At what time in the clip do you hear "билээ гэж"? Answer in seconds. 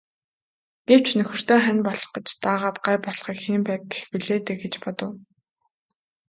4.11-4.73